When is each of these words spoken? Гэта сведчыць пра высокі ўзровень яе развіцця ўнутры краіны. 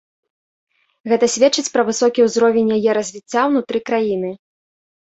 Гэта 1.11 1.25
сведчыць 1.33 1.71
пра 1.75 1.85
высокі 1.91 2.27
ўзровень 2.27 2.75
яе 2.79 2.91
развіцця 3.01 3.41
ўнутры 3.53 3.79
краіны. 3.93 4.39